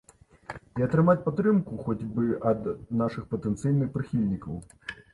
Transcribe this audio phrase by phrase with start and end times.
[0.81, 2.73] І атрымаць падтрымку хоць бы ад
[3.05, 4.63] нашых патэнцыйных прыхільнікаў.